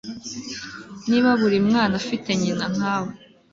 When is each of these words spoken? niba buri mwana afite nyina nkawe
niba 1.09 1.29
buri 1.41 1.57
mwana 1.67 1.93
afite 2.01 2.29
nyina 2.41 2.65
nkawe 2.73 3.11